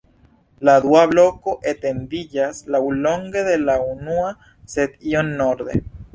[0.69, 4.35] La dua bloko etendiĝas laŭlonge de la unua,
[4.75, 5.81] sed iom norde.